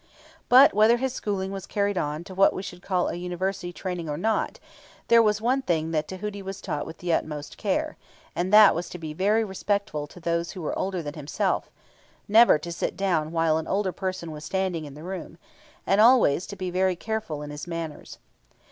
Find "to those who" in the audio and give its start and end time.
10.07-10.63